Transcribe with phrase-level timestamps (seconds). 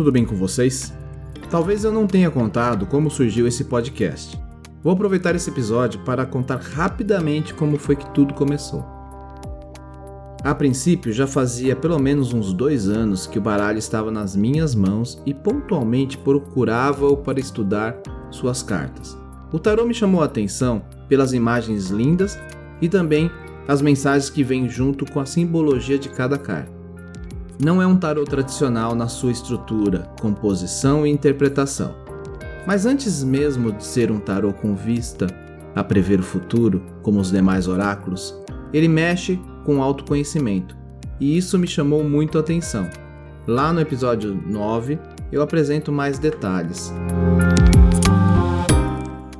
[0.00, 0.94] Tudo bem com vocês?
[1.50, 4.40] Talvez eu não tenha contado como surgiu esse podcast.
[4.82, 8.82] Vou aproveitar esse episódio para contar rapidamente como foi que tudo começou.
[10.42, 14.74] A princípio, já fazia pelo menos uns dois anos que o baralho estava nas minhas
[14.74, 19.14] mãos e pontualmente procurava-o para estudar suas cartas.
[19.52, 22.38] O tarô me chamou a atenção pelas imagens lindas
[22.80, 23.30] e também
[23.68, 26.79] as mensagens que vêm junto com a simbologia de cada carta.
[27.62, 31.94] Não é um tarô tradicional na sua estrutura, composição e interpretação.
[32.66, 35.26] Mas antes mesmo de ser um tarô com vista
[35.76, 38.34] a prever o futuro, como os demais oráculos,
[38.72, 40.74] ele mexe com autoconhecimento,
[41.20, 42.88] e isso me chamou muito a atenção.
[43.46, 44.98] Lá no episódio 9,
[45.30, 46.90] eu apresento mais detalhes.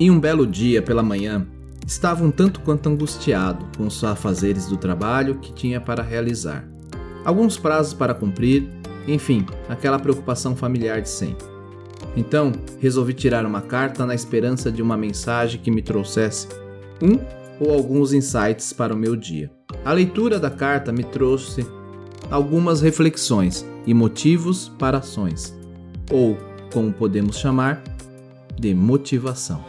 [0.00, 1.46] Em um belo dia pela manhã,
[1.86, 6.77] estava um tanto quanto angustiado com os afazeres do trabalho que tinha para realizar.
[7.28, 8.66] Alguns prazos para cumprir,
[9.06, 11.46] enfim, aquela preocupação familiar de sempre.
[12.16, 16.48] Então, resolvi tirar uma carta na esperança de uma mensagem que me trouxesse
[17.02, 17.18] um
[17.60, 19.50] ou alguns insights para o meu dia.
[19.84, 21.66] A leitura da carta me trouxe
[22.30, 25.54] algumas reflexões e motivos para ações,
[26.10, 26.34] ou,
[26.72, 27.82] como podemos chamar,
[28.58, 29.62] de motivação.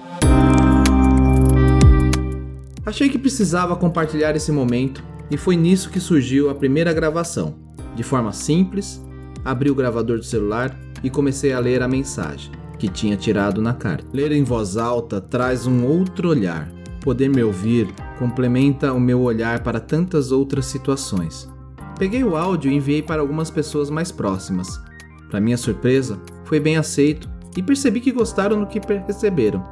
[2.85, 7.55] Achei que precisava compartilhar esse momento e foi nisso que surgiu a primeira gravação.
[7.95, 9.03] De forma simples,
[9.43, 13.73] abri o gravador do celular e comecei a ler a mensagem que tinha tirado na
[13.73, 14.07] carta.
[14.13, 16.71] Ler em voz alta traz um outro olhar.
[17.01, 17.87] Poder me ouvir
[18.17, 21.49] complementa o meu olhar para tantas outras situações.
[21.97, 24.81] Peguei o áudio e enviei para algumas pessoas mais próximas.
[25.29, 29.63] Para minha surpresa, foi bem aceito e percebi que gostaram do que receberam.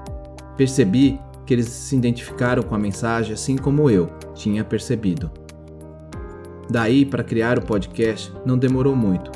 [0.57, 5.31] Percebi que eles se identificaram com a mensagem assim como eu tinha percebido.
[6.69, 9.31] Daí, para criar o podcast, não demorou muito.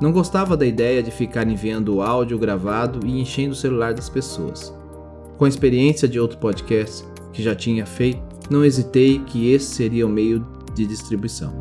[0.00, 4.08] Não gostava da ideia de ficar enviando o áudio gravado e enchendo o celular das
[4.08, 4.74] pessoas.
[5.38, 10.06] Com a experiência de outro podcast que já tinha feito, não hesitei que esse seria
[10.06, 11.58] o meio de distribuição.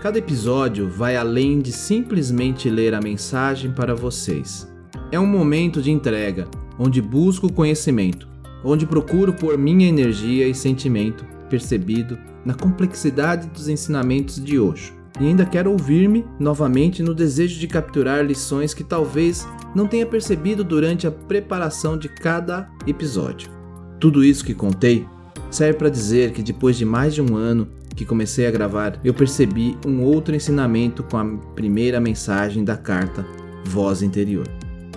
[0.00, 4.72] Cada episódio vai além de simplesmente ler a mensagem para vocês.
[5.12, 6.48] É um momento de entrega,
[6.78, 8.26] onde busco conhecimento,
[8.64, 14.94] onde procuro pôr minha energia e sentimento percebido na complexidade dos ensinamentos de Osho.
[15.20, 20.62] E ainda quero ouvir-me novamente no desejo de capturar lições que talvez não tenha percebido
[20.62, 23.50] durante a preparação de cada episódio.
[23.98, 25.06] Tudo isso que contei
[25.50, 27.66] serve para dizer que depois de mais de um ano
[27.96, 31.24] que comecei a gravar, eu percebi um outro ensinamento com a
[31.56, 33.26] primeira mensagem da carta
[33.64, 34.46] Voz Interior.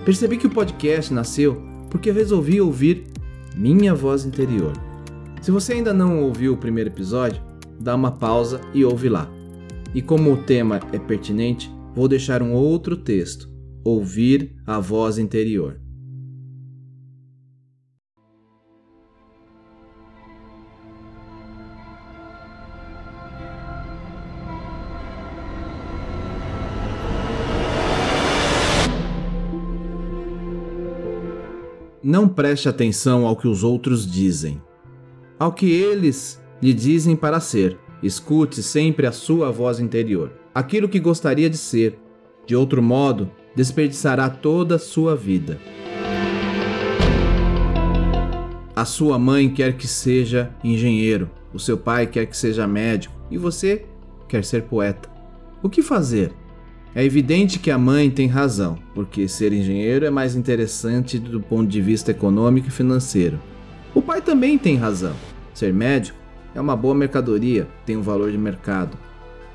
[0.06, 3.08] Percebi que o podcast nasceu porque resolvi ouvir
[3.56, 4.72] minha voz interior
[5.42, 7.42] se você ainda não ouviu o primeiro episódio,
[7.80, 9.28] dá uma pausa e ouve lá.
[9.94, 13.50] E como o tema é pertinente, vou deixar um outro texto:
[13.84, 15.82] Ouvir a voz interior.
[32.04, 34.62] Não preste atenção ao que os outros dizem
[35.42, 37.76] ao que eles lhe dizem para ser.
[38.04, 41.98] Escute sempre a sua voz interior, aquilo que gostaria de ser.
[42.46, 45.60] De outro modo, desperdiçará toda a sua vida.
[48.76, 53.36] A sua mãe quer que seja engenheiro, o seu pai quer que seja médico e
[53.36, 53.86] você
[54.30, 55.10] quer ser poeta.
[55.64, 56.32] O que fazer?
[56.94, 61.68] É evidente que a mãe tem razão, porque ser engenheiro é mais interessante do ponto
[61.68, 63.40] de vista econômico e financeiro.
[63.96, 65.16] O pai também tem razão.
[65.54, 66.18] Ser médico
[66.54, 68.98] é uma boa mercadoria, tem um valor de mercado.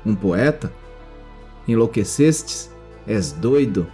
[0.05, 0.71] Um poeta?
[1.67, 2.71] Enlouquecestes?
[3.05, 3.87] És doido?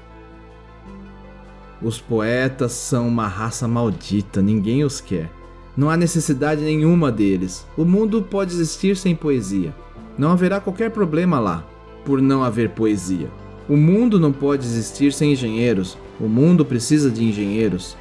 [1.81, 5.29] Os poetas são uma raça maldita, ninguém os quer.
[5.75, 7.67] Não há necessidade nenhuma deles.
[7.75, 9.75] O mundo pode existir sem poesia.
[10.17, 11.65] Não haverá qualquer problema lá,
[12.05, 13.29] por não haver poesia.
[13.67, 15.97] O mundo não pode existir sem engenheiros.
[16.19, 17.97] O mundo precisa de engenheiros.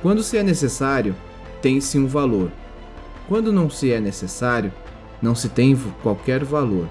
[0.00, 1.14] Quando se é necessário,
[1.60, 2.50] tem-se um valor.
[3.26, 4.70] Quando não se é necessário,
[5.20, 6.88] não se tem qualquer valor.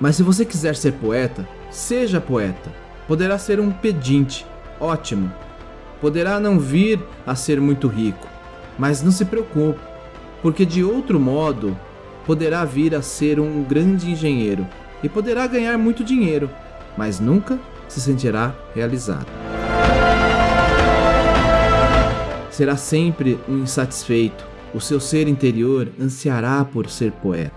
[0.00, 2.70] Mas se você quiser ser poeta, seja poeta.
[3.08, 4.46] Poderá ser um pedinte,
[4.78, 5.32] ótimo.
[6.00, 8.28] Poderá não vir a ser muito rico,
[8.78, 9.80] mas não se preocupe,
[10.40, 11.76] porque de outro modo
[12.24, 14.66] poderá vir a ser um grande engenheiro
[15.02, 16.48] e poderá ganhar muito dinheiro,
[16.96, 17.58] mas nunca
[17.88, 19.43] se sentirá realizado.
[22.54, 27.52] Será sempre um insatisfeito, o seu ser interior ansiará por ser poeta.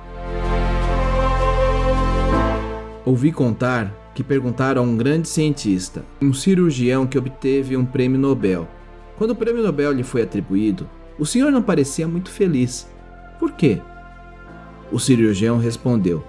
[3.05, 8.67] Ouvi contar que perguntaram a um grande cientista, um cirurgião que obteve um prêmio Nobel.
[9.19, 10.89] Quando o prêmio Nobel lhe foi atribuído,
[11.19, 12.89] o senhor não parecia muito feliz.
[13.38, 13.79] Por quê?
[14.91, 16.23] O cirurgião respondeu: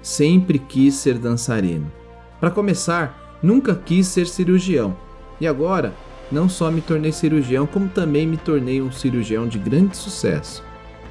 [0.00, 1.92] Sempre quis ser dançarino.
[2.40, 4.96] Para começar, nunca quis ser cirurgião.
[5.38, 5.92] E agora,
[6.30, 10.62] não só me tornei cirurgião, como também me tornei um cirurgião de grande sucesso.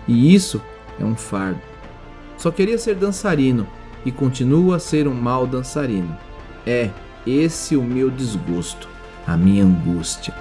[0.07, 0.61] E isso
[0.99, 1.61] é um fardo.
[2.37, 3.67] Só queria ser dançarino
[4.05, 6.15] e continuo a ser um mau dançarino.
[6.65, 6.89] É
[7.25, 8.89] esse o meu desgosto,
[9.25, 10.33] a minha angústia.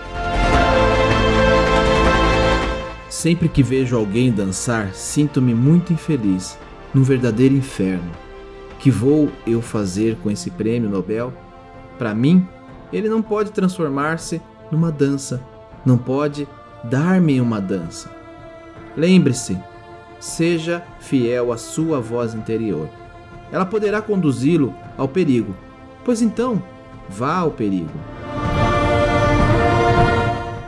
[3.08, 6.58] Sempre que vejo alguém dançar, sinto-me muito infeliz,
[6.92, 8.10] num verdadeiro inferno.
[8.80, 11.32] Que vou eu fazer com esse prêmio Nobel?
[11.98, 12.44] Para mim,
[12.92, 14.42] ele não pode transformar-se
[14.72, 15.40] numa dança,
[15.86, 16.48] não pode
[16.82, 18.10] dar-me uma dança.
[18.96, 19.56] Lembre-se,
[20.18, 22.88] seja fiel à sua voz interior.
[23.52, 25.54] Ela poderá conduzi-lo ao perigo,
[26.04, 26.60] pois então
[27.08, 27.92] vá ao perigo.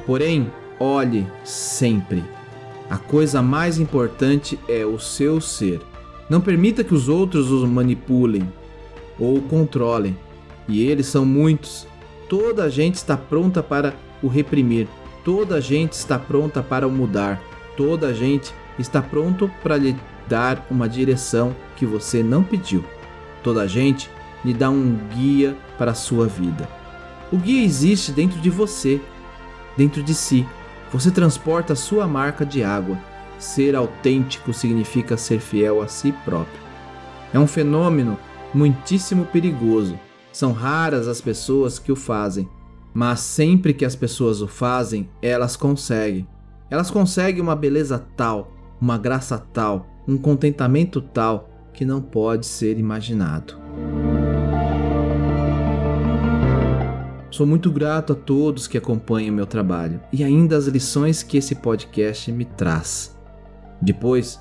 [0.07, 2.23] Porém, olhe sempre
[2.89, 5.81] a coisa mais importante é o seu ser.
[6.29, 8.47] Não permita que os outros os manipulem
[9.19, 10.17] ou controlem.
[10.69, 11.87] E eles são muitos.
[12.37, 14.89] Toda a gente está pronta para o reprimir.
[15.25, 17.41] Toda a gente está pronta para o mudar.
[17.77, 19.95] Toda a gente está pronto para lhe
[20.27, 22.85] dar uma direção que você não pediu.
[23.41, 24.11] Toda a gente
[24.45, 26.69] lhe dá um guia para a sua vida.
[27.31, 29.01] O guia existe dentro de você,
[29.77, 30.45] dentro de si.
[30.93, 32.99] Você transporta a sua marca de água.
[33.39, 36.61] Ser autêntico significa ser fiel a si próprio.
[37.33, 38.19] É um fenômeno
[38.53, 39.97] muitíssimo perigoso.
[40.35, 42.49] São raras as pessoas que o fazem,
[42.93, 46.27] mas sempre que as pessoas o fazem, elas conseguem.
[46.69, 52.81] Elas conseguem uma beleza tal, uma graça tal, um contentamento tal que não pode ser
[52.81, 53.57] imaginado.
[57.31, 61.55] Sou muito grato a todos que acompanham meu trabalho e ainda as lições que esse
[61.55, 63.17] podcast me traz.
[63.81, 64.41] Depois,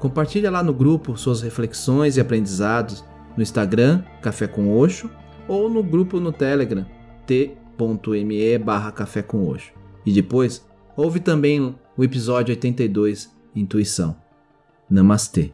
[0.00, 3.04] compartilhe lá no grupo suas reflexões e aprendizados
[3.36, 5.10] no Instagram Café com Oxo
[5.48, 6.86] ou no grupo no Telegram
[7.26, 9.72] t.me barra Café com Oxo.
[10.04, 14.16] E depois, ouve também o episódio 82 Intuição.
[14.90, 15.52] Namastê.